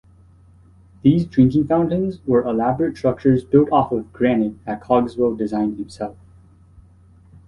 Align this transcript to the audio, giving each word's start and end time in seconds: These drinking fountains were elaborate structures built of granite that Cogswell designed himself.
These 1.03 1.27
drinking 1.27 1.67
fountains 1.67 2.25
were 2.25 2.41
elaborate 2.41 2.97
structures 2.97 3.43
built 3.43 3.69
of 3.71 4.11
granite 4.11 4.55
that 4.65 4.81
Cogswell 4.81 5.35
designed 5.35 5.77
himself. 5.77 6.17